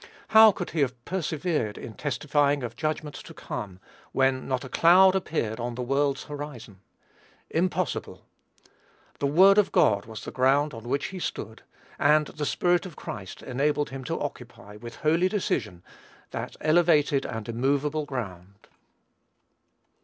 [0.29, 3.79] How could he have persevered in testifying of "judgment to come,"
[4.13, 6.81] when not a cloud appeared on the world's horizon?
[7.51, 8.25] Impossible.
[9.19, 11.61] The word of God was the ground on which he stood,
[11.99, 15.83] and "the Spirit of Christ" enabled him to occupy, with holy decision,
[16.31, 18.69] that elevated and immovable ground.